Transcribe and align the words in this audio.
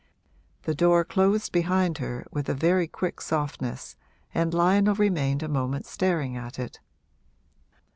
The 0.63 0.73
door 0.73 1.05
closed 1.05 1.51
behind 1.51 1.99
her 1.99 2.25
with 2.31 2.49
a 2.49 2.55
very 2.55 2.87
quick 2.87 3.21
softness 3.21 3.95
and 4.33 4.51
Lionel 4.51 4.95
remained 4.95 5.43
a 5.43 5.47
moment 5.47 5.85
staring 5.85 6.35
at 6.35 6.57
it. 6.57 6.79